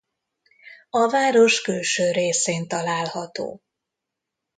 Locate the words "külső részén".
1.61-2.67